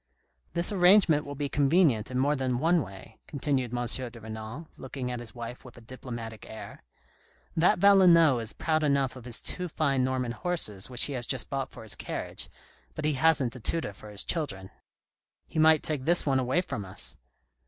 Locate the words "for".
11.69-11.83, 13.93-14.09